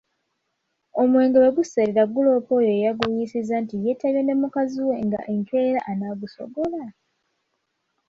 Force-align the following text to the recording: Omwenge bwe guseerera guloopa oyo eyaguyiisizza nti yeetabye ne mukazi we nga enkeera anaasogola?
Omwenge 1.01 1.37
bwe 1.39 1.55
guseerera 1.57 2.03
guloopa 2.13 2.51
oyo 2.59 2.69
eyaguyiisizza 2.77 3.55
nti 3.63 3.75
yeetabye 3.83 4.21
ne 4.23 4.33
mukazi 4.41 4.79
we 4.87 4.95
nga 5.05 5.19
enkeera 5.33 5.79
anaasogola? 5.91 6.83